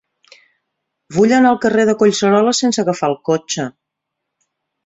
Vull 1.17 1.33
anar 1.39 1.51
al 1.53 1.59
carrer 1.67 1.85
de 1.91 1.95
Collserola 2.01 2.57
sense 2.63 2.85
agafar 2.85 3.11
el 3.13 3.17
cotxe. 3.33 3.71